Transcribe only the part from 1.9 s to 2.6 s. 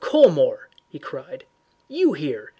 here!